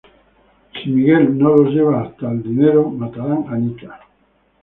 [0.79, 3.99] Si Michael no los lleva hasta el dinero, matarán a Nika.